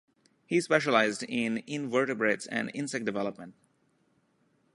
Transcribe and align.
He 0.47 0.59
specialized 0.61 1.21
in 1.21 1.57
invertebrates 1.67 2.47
and 2.47 2.71
insect 2.73 3.05
development. 3.05 3.53